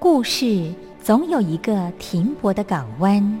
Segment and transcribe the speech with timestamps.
[0.00, 3.40] 故事总有一个停泊的港湾。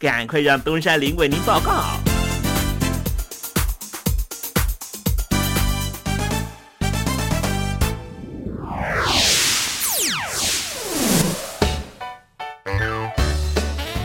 [0.00, 1.82] 赶快让东山林为您报告。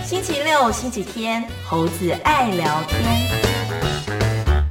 [0.04, 3.00] 星期六、星期天，猴子爱聊天。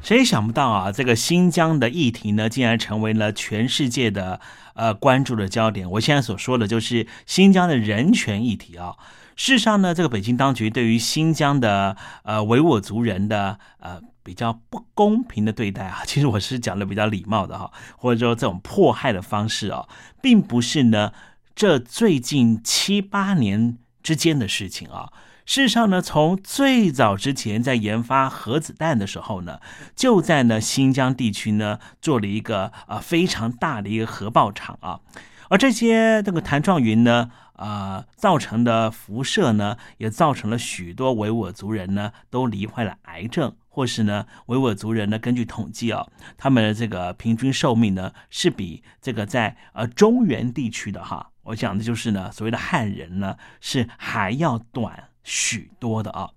[0.02, 4.40] 谁想不到啊，这个新疆的议题呢，竟然成为了全世界的
[4.74, 5.88] 呃关注的焦点。
[5.88, 8.96] 我现在所说的就是新疆的人权议题啊。
[9.42, 19.88] 事实上呢，这个北京当局对于新疆的呃维吾尔族人的呃比较不公平的对待啊， 其实我是讲的比较礼貌的哈，或者说这种迫害的方式啊，
[20.22, 21.12] 并不是呢
[21.56, 25.12] 这最近七八年之间的事情啊。
[25.44, 29.58] 事实上呢，从最早之前在研发核子弹的时候呢，
[29.96, 35.00] 就在呢新疆地区呢做了一个呃非常大的一个核爆场啊，
[35.48, 37.32] 而这些这个弹状云呢。
[37.54, 46.06] 啊，造成的辐射呢，也造成了许多维吾尔族人呢都罹患了癌症，或是呢维吾尔族人呢，根据统计啊，
[46.36, 56.30] 他们的这个平均寿命呢是比这个在呃中原地区的哈，我讲的就是呢所谓的汉人呢是还要短许多的啊。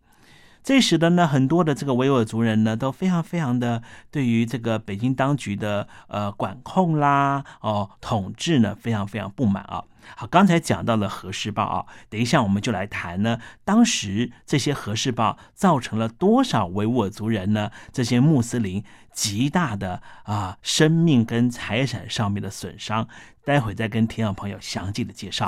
[0.66, 9.84] 这使得呢很多的这个维吾尔族人呢都非常非常的对于这个北京当局的呃管控啦哦统治呢非常非常不满啊。
[10.16, 17.70] 好，刚才讲到了核试爆啊，等一下我们就来谈呢，当时这些核试爆造成了多少维吾尔族人呢？
[17.92, 18.84] 这些穆斯林
[19.14, 23.08] 极大的啊生命跟财产上面的损伤，
[23.44, 25.48] 待会再跟听众朋友详细的介绍。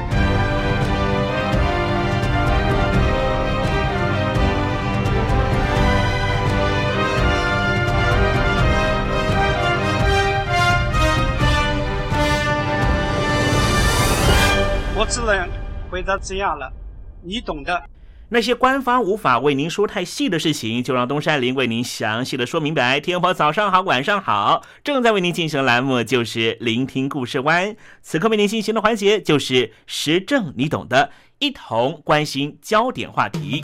[16.01, 16.73] 回答这样了，
[17.21, 17.83] 你懂的。
[18.29, 22.99] 那些官方无法为您说太细的事情，就让东山林为您详细的说明白。
[22.99, 27.75] 天婆早上好，晚上好，正在为您进行的栏目就是聆听故事湾。
[28.01, 33.63] 此刻为您进行的环节就是时政，你懂的，一同关心焦点话题。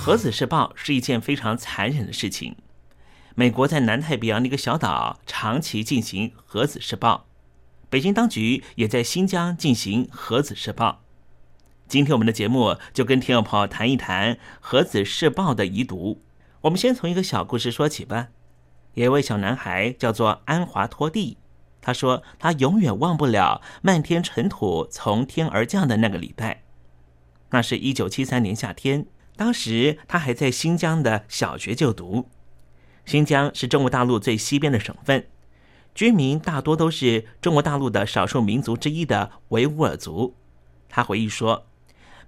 [0.00, 2.54] 核子试爆是一件非常残忍的事情。
[3.36, 7.26] 美国在南太平洋的一个小岛长期进行核子试爆，
[7.90, 11.02] 北京当局也在新疆进行核子试爆。
[11.88, 16.22] 今天我们的节目就跟听众朋友谈一谈核子试爆的遗毒。
[16.62, 18.28] 我们先从一个小故事说起吧。
[18.94, 21.36] 有一位小男孩叫做安华托蒂，
[21.80, 26.62] 他说他永远忘不了漫天尘土从天而降的那个礼拜。
[27.50, 32.28] 那是一九七三年夏天，当时他还在新疆的小学就读。
[33.04, 35.26] 新疆是中国大陆最西边的省份，
[35.94, 40.34] 居民大多都是中国大陆的少数民族之一的维吾尔族。
[40.88, 41.66] 他回忆说：“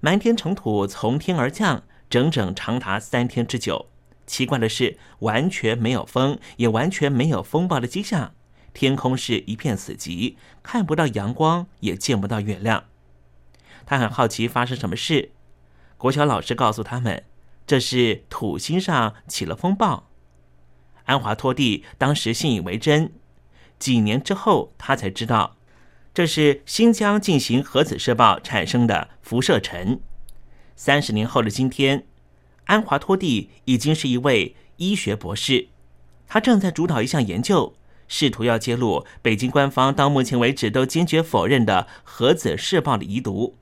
[0.01, 3.87] 满天尘土从天而降，整整长达三天之久。
[4.27, 8.35] 奇怪的是，完全没有风，也完全没有风暴的迹象。
[8.75, 12.85] 天空是一片死寂，看不到阳光，也见不到月亮。”
[13.87, 15.31] 他很好奇发生什么事。
[15.97, 17.25] 国小老师告诉他们
[17.67, 20.06] ：“这是土星上起了风暴。”
[21.07, 23.13] 安华托蒂当时信以为真，
[23.79, 25.57] 几年之后他才知道，
[26.13, 30.01] 这是新疆进行核子试爆产生的辐射尘。
[30.75, 32.07] 三十年后的今天，
[32.65, 35.69] 安华托蒂已经是一位医学博士，
[36.27, 37.75] 他正在主导一项研究，
[38.09, 43.57] 试图要揭露北京官方到目前为止都坚决否认的核子试爆的遗毒。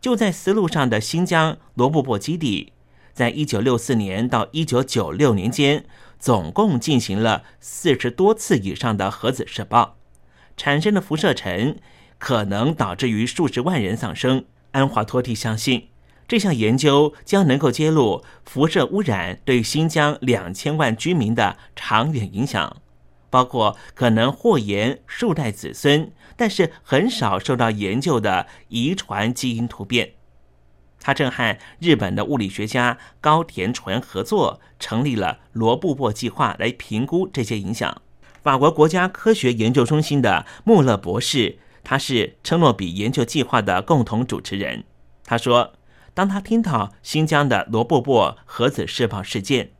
[0.00, 2.72] 就在丝路上的新疆罗布泊基地，
[3.12, 5.84] 在一九六四年到一九九六年间。
[6.24, 9.98] 总共进行了四十多次以上的核子试爆，
[10.56, 11.76] 产生的辐射尘
[12.16, 14.46] 可能导致于数十万人丧生。
[14.70, 15.88] 安华托蒂相信，
[16.26, 22.78] 这项研究将能够揭露辐射污染对新疆两千万居民的长远影响，
[23.28, 30.14] 包括可能祸延数代子孙，但是很少受到研究的遗传基因突变。
[31.04, 38.00] 他正和日本的物理学家高田纯合作，成立了罗布泊计划来评估这些影响。
[38.42, 44.84] 法国国家科学研究中心的穆勒博士，他是车诺比研究计划的共同主持人。
[45.26, 45.74] 他说，
[46.14, 49.72] 当他听到新疆的罗布泊核子试爆事件，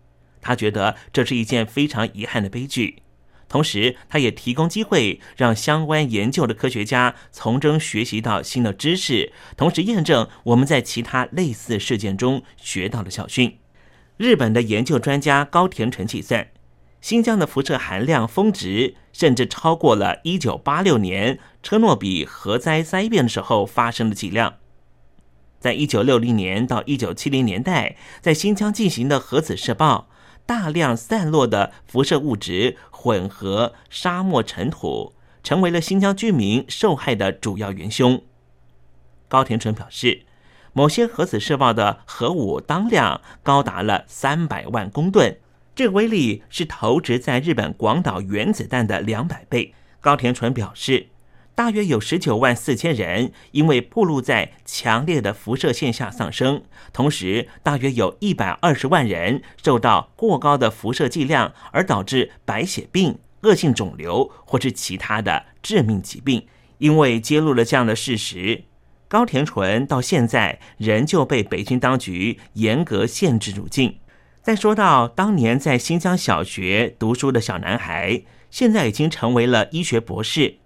[0.43, 3.04] 他觉得这是一件非常遗憾的悲剧。
[3.49, 13.59] 同时，他也提供机会让相关研究的科学家从中学习到新的知识，同时验证我们在其他类似事件中学到的教训。
[14.17, 16.49] 日本的研究专家高田纯计算，
[17.01, 24.55] 新疆的辐射含量峰值甚至超过了一九八六年车诺比核灾灾变的时候发生的剂量。
[25.61, 30.09] 在一九六零年到一九七零年代，在新疆进行的核子试爆。
[30.47, 38.23] 大量散落的辐射物质混合沙漠尘土，成为了新疆居民受害的主要元凶。
[39.29, 40.25] 高田纯表示，
[40.73, 45.37] 某些核子射爆的核武当量高达了三百万公吨，
[45.75, 49.75] 这威力是投掷在日本广岛原子弹的两百倍。
[50.01, 51.09] 高田纯表示。
[51.55, 66.47] 大约有十九万四千人因为暴露在强烈的辐射线下丧生，同时大约有一百二十万人受到过高的辐射剂量而导致白血病、恶性肿瘤或是其他的致命疾病。
[66.79, 68.65] 因为揭露了这样的事实，
[69.07, 73.99] 高田纯到现在仍旧被北京当局严格限制入境。
[74.43, 80.57] 再说到当年在新疆小学读书的小男孩，现在已经成为了医学博士。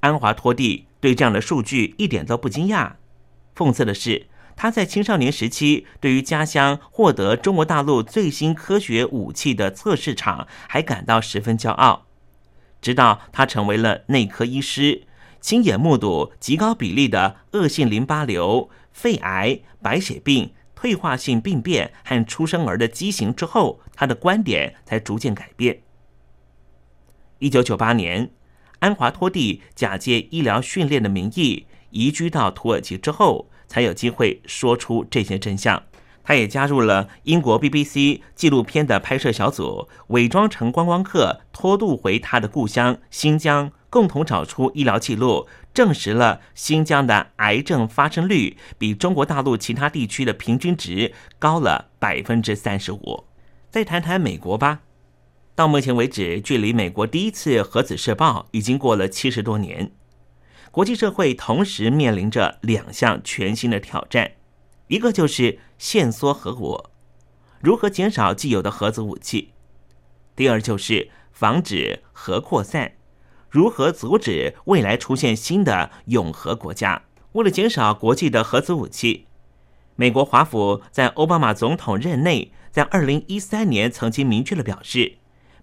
[0.00, 2.92] 安华托蒂对这样的数据一点都不惊讶。
[3.54, 12.06] 讽刺的是，他在青少年时期对于家乡获得中国大陆最新科学武器的测试场还感到十分骄傲。
[12.80, 15.02] 直到他成为了内科医师，
[15.40, 25.82] 亲眼目睹极高比例的恶性淋巴瘤、肺癌、白血病、退化性病变和出生儿的畸形之后，他的观点才逐渐改变。
[27.40, 28.30] 一九九八年。
[28.80, 35.82] 安华托蒂假借医疗训练的名义移居到土耳其之后，才有机会说出这些真相。
[36.22, 53.24] 他也加入了英国 BBC 纪录片的拍摄小组，伪装成观光客拖渡回他的故乡新疆，共同找出医疗记录，证实了新疆的癌症发生率比中国大陆其他地区的平均值高了百分之三十五。
[53.70, 54.80] 再谈谈美国吧。
[55.58, 59.90] 到目前为止，距离美国第一次核子试爆已经过了七十多年。
[60.70, 64.34] 国际社会同时面临着两项全新的挑战，
[64.86, 66.84] 一个就是限缩核武，
[67.60, 69.48] 如何减少既有的核子武器；
[70.36, 72.92] 第二就是防止核扩散，
[73.50, 77.02] 如何阻止未来出现新的永核国家。
[77.32, 79.26] 为了减少国际的核子武器，
[79.96, 85.16] 美国华府在奥巴马总统任内，在二零一三年曾经明确的表示。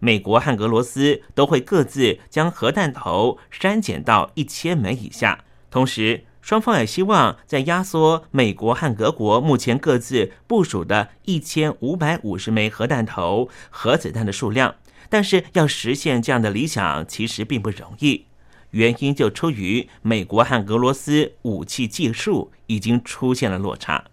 [0.05, 14.75] 美国和俄罗斯都会各自将核弹头删减到一千枚以下，同时双方也希望在压缩美国和俄国目前各自部署的一千五百五十枚核弹头核子弹的数量。
[15.09, 18.27] 但是要实现这样的理想，其实并不容易，
[18.69, 24.05] 原因就出于美国和俄罗斯武器技术已经出现了落差。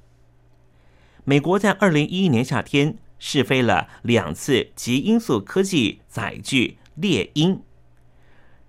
[1.25, 2.96] 美国在二零一一年夏天。
[3.24, 7.62] 试飞了两次极音速科技载具猎鹰。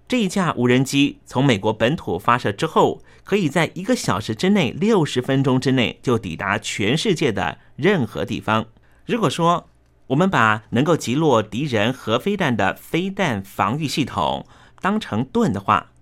[0.08, 8.68] 这一架无人机从美国本土发射之后，可以在一个小时之内、六十分钟之内就抵达全世界的任何地方。
[9.08, 9.72] 如果说
[10.06, 14.46] 我们把能够击落敌人核飞弹的飞弹防御系统
[14.80, 15.94] 当成盾的话，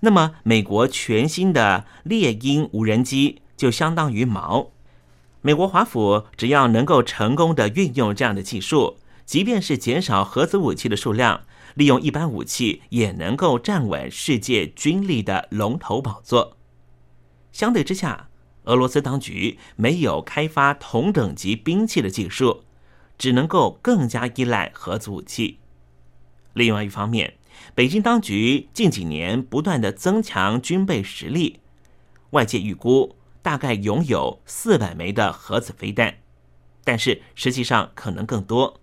[0.00, 4.72] 那么美国全新的猎鹰无人机就相当于矛。
[5.46, 11.44] 美国华府只要能够成功的运用这样的技术，即便是减少核子武器的数量，
[11.76, 16.56] 利用一般武器也能够站稳世界军力的龙头宝座。
[17.52, 18.28] 相对之下，
[18.64, 22.64] 俄罗斯当局没有开发同等级兵器的技术，
[23.16, 25.60] 只能够更加依赖核子武器。
[26.54, 27.34] 另外一方面，
[27.72, 31.60] 北京当局近几年不断的增强军备实力，
[32.30, 33.14] 外界预估。
[33.46, 36.16] 大概拥有四百枚的核子飞弹，
[36.82, 38.80] 但是实际上可能更多，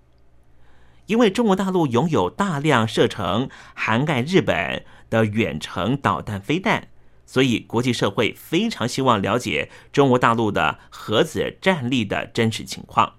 [1.08, 6.88] 因为中国大陆拥有大量射程涵盖日本的远程导弹飞弹，
[7.26, 13.16] 所以国际社会非常希望了解中国大陆的核子战力的真实情况。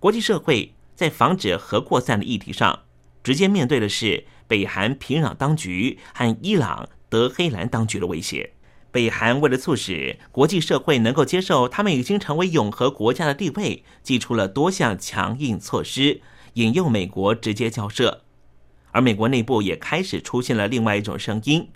[0.00, 2.80] 国际社会在防止核扩散的议题上，
[3.22, 8.54] 直接面对的是北韩平壤当局和伊朗德黑兰当局的威胁。
[8.98, 16.20] 北韩为了促使国际社会能够接受他们已经成为永和国家的地位，祭出了多项强硬措施，
[16.54, 18.24] 引诱美国直接交涉。
[18.90, 21.68] 而美国内部也开始出现了另外一种声音，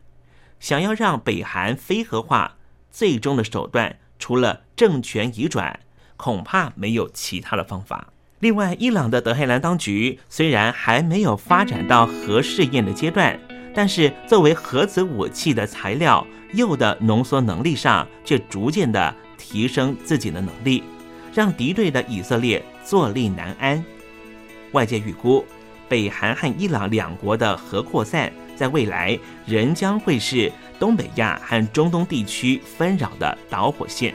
[0.58, 2.56] 想要让北韩非核化，
[2.90, 5.78] 最终的手段除了政权移转，
[6.16, 8.12] 恐怕没有其他的方法。
[8.40, 13.38] 另外，伊朗的德黑兰当局虽然还没有发展到核试验的阶段。
[13.74, 20.84] 但是，作为核子武器的材料，铀的浓缩能力上却逐渐的提升自己的能力，
[21.32, 23.82] 让敌对的以色列坐立难安。
[24.72, 25.44] 外界预估，
[25.88, 34.14] 北韩和伊朗两国的核扩散，在未来仍将会是东北亚和中东地区纷扰的导火线。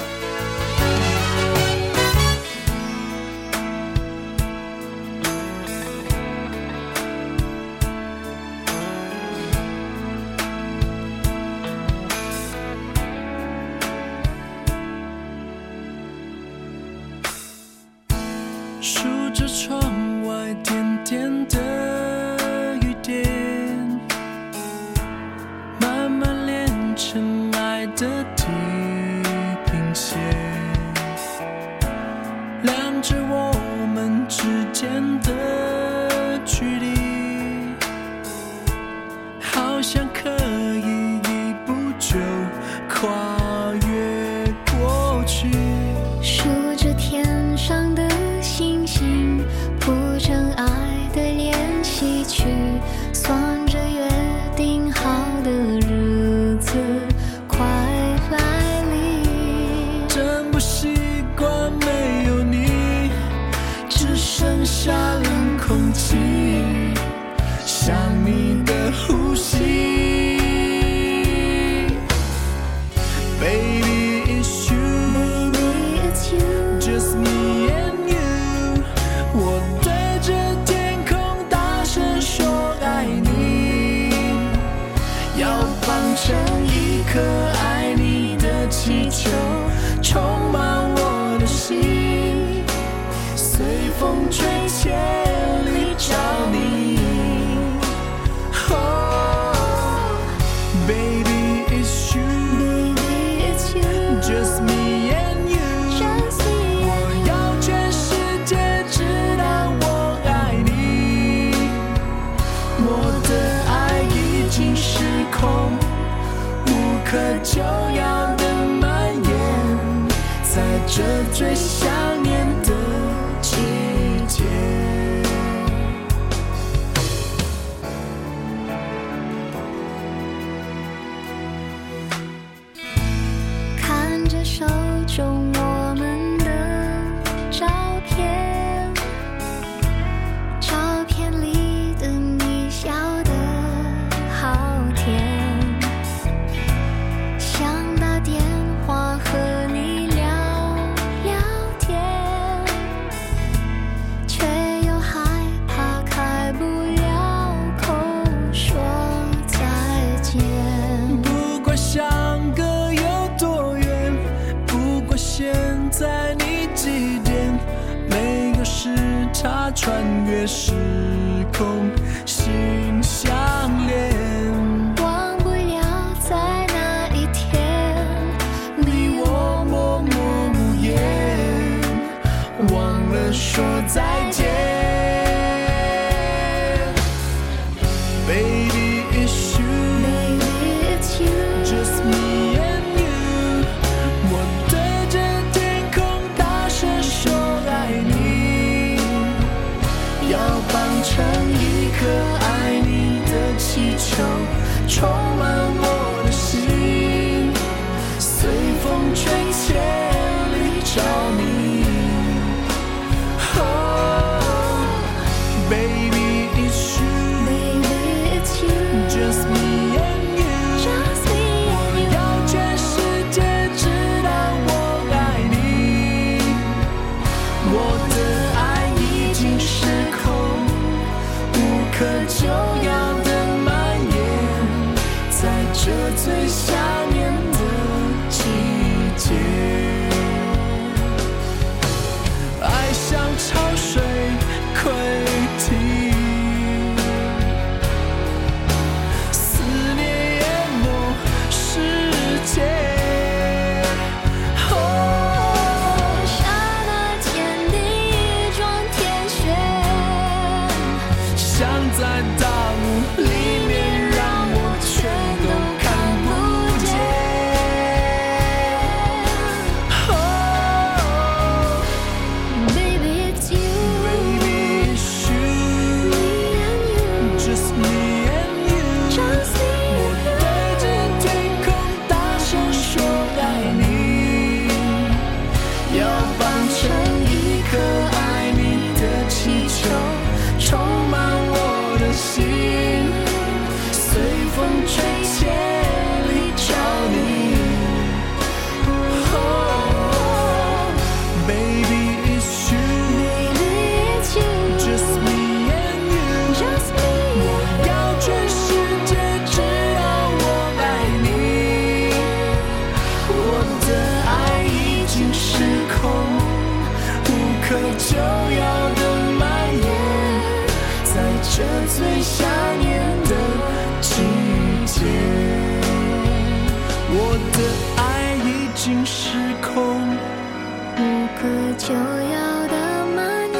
[331.81, 333.59] 可救药的蔓延，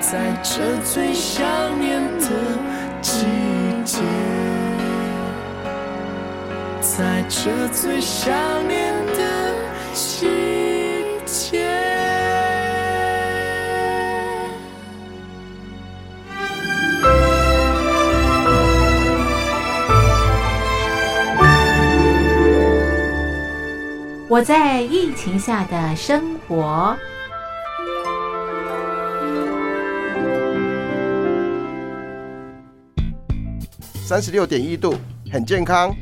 [0.00, 1.46] 在这最想
[1.78, 2.26] 念的
[3.00, 3.26] 季
[3.84, 4.00] 节，
[6.80, 8.34] 在这最想
[8.66, 9.54] 念的
[9.94, 10.26] 季
[11.24, 11.64] 节。
[24.28, 26.96] 我在疫情下的生活。
[34.04, 34.94] 三十六点一度，
[35.32, 35.92] 很健康。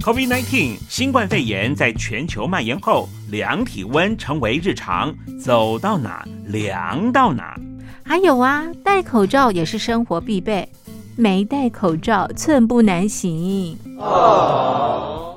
[0.00, 7.58] COVID-19 新冠肺炎在全球蔓延后，量体温成为日常，走到哪量到哪。
[8.04, 10.68] 还有啊，戴口罩也是生活必备，
[11.16, 13.76] 没戴口罩寸步难行。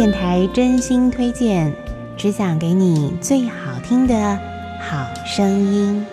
[0.00, 1.70] 电台真心推荐，
[2.16, 4.34] 只想给你最好听的
[4.80, 6.06] 好声音。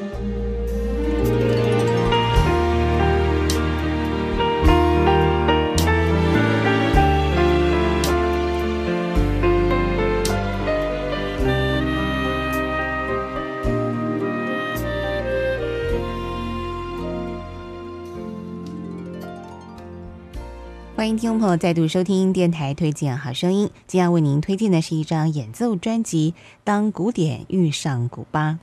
[21.15, 23.69] 听众朋友再度收听电台推荐好声音。
[23.87, 26.33] 今天要为您推荐的是一张演奏专辑
[26.65, 28.59] 《当古典遇上古巴》。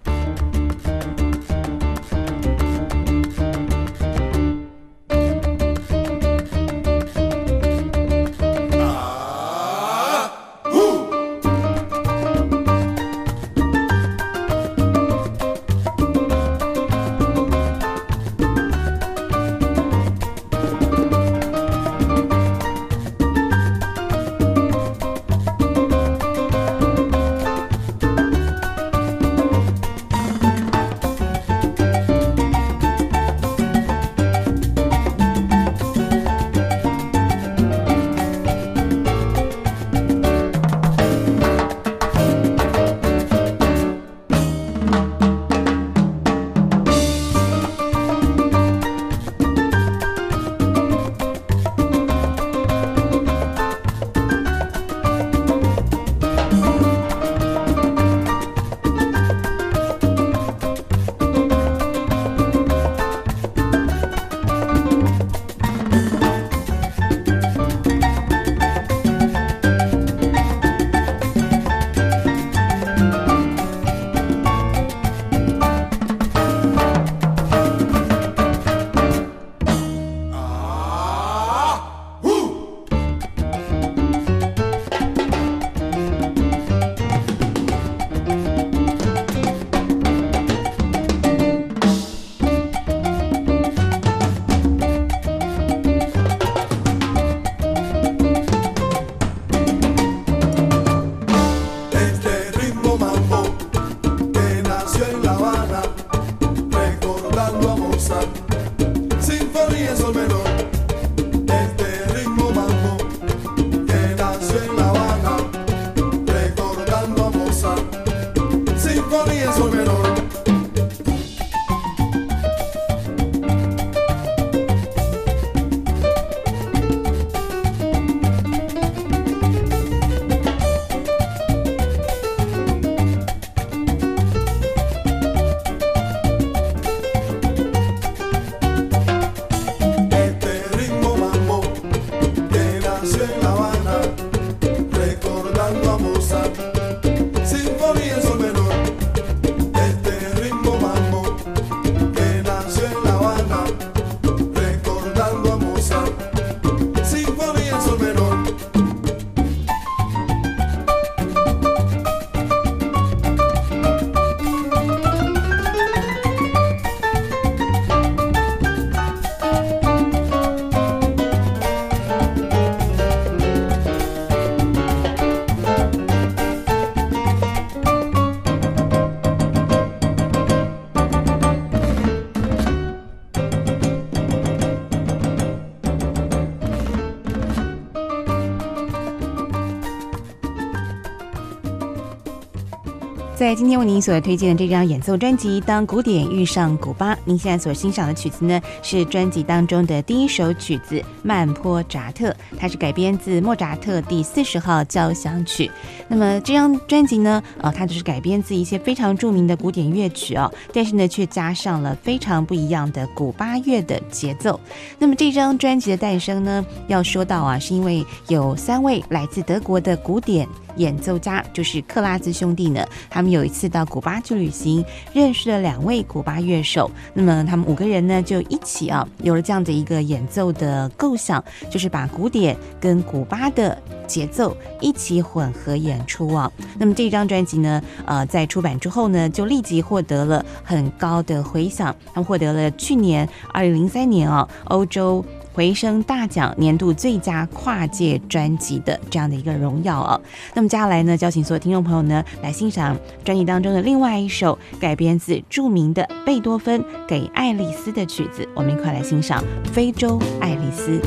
[193.44, 205.70] 在今天为您所推荐的这张演奏专辑《当古典遇上古巴》，您现在所欣赏的曲子呢，是专辑当中的第一首曲子《曼波扎特》，它是改编自莫扎特第四十号交响曲。
[206.08, 214.58] 那么这张专辑呢，呃，它就是改编自一些非常著名的古典乐曲哦，但是呢，却加上了非常不一样的古巴乐的节奏。
[214.98, 220.48] 那么这张专辑的诞生呢，要说到啊，是因为有三位来自德国的古典。
[220.78, 226.90] 演奏家就是克拉兹兄弟呢，他们有一次到古巴去旅行，认识了两位古巴乐手。
[227.12, 236.50] 那么他们五个人呢，就一起啊，有了这样的一个演奏的构想，就是把古典跟古巴的节奏一起混合演出啊。
[236.78, 245.24] 那么这张专辑呢，呃，在出版之后呢，就立即获得了很高的回响，他们获得了去年二零零三年啊，欧洲。
[245.54, 250.20] 回声大奖年度最佳跨界专辑的这样的一个荣耀哦。
[250.52, 260.98] 那么接下来呢，邀请所有听众朋友呢来欣赏专辑当中的另外一首改编自著名的贝多芬给爱丽丝的曲子，我们一块来欣赏《非洲爱丽丝》。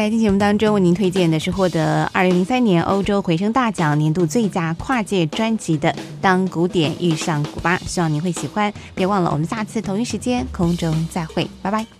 [0.00, 5.92] 在今天节目当中为您推荐的是获得二零零三年欧洲回声大奖年度最佳跨界专辑的
[6.22, 8.72] 《当古典遇上古巴》，希望您会喜欢。
[8.94, 11.99] 别忘了，我们下次同一时间空中再会，拜拜。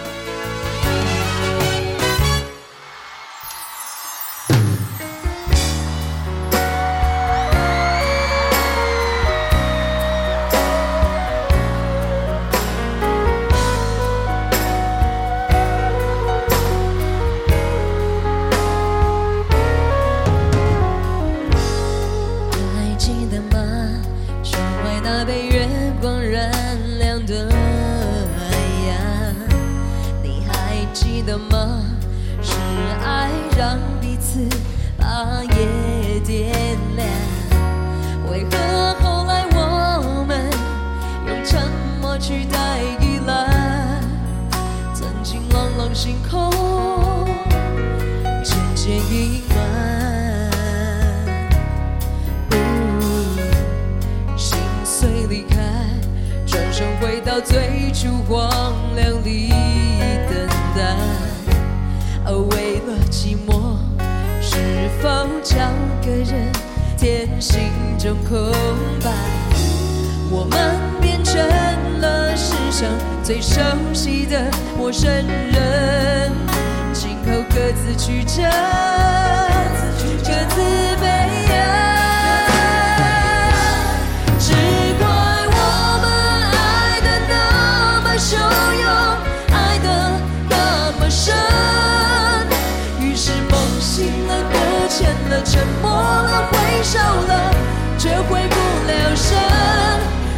[95.51, 97.53] 沉默了，挥手了，
[97.97, 98.55] 却回不
[98.87, 99.37] 了神。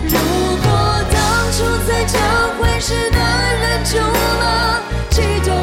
[0.09, 0.17] 如
[0.57, 0.65] 果
[1.13, 2.17] 当初在交
[2.57, 3.19] 会时能
[3.61, 5.53] 忍住了激动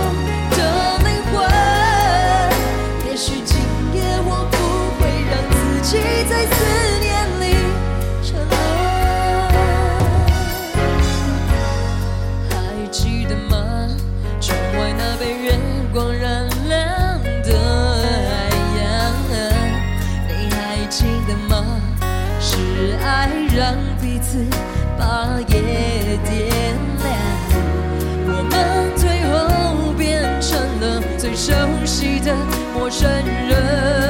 [32.81, 33.07] 陌生
[33.47, 34.10] 人，